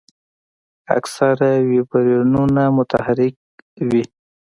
اکثره 0.97 1.49
ویبریونونه 1.69 2.63
متحرک 2.77 3.33
وي. 3.89 4.03